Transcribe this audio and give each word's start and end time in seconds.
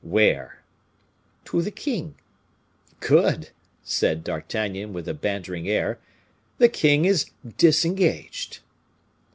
"Where?" 0.03 0.63
"To 1.45 1.61
the 1.61 1.69
king." 1.69 2.15
"Good!" 3.01 3.51
said 3.83 4.23
D'Artagnan, 4.23 4.93
with 4.93 5.07
a 5.07 5.13
bantering 5.13 5.69
air; 5.69 5.99
"the 6.57 6.69
king 6.69 7.05
is 7.05 7.29
disengaged." 7.59 8.61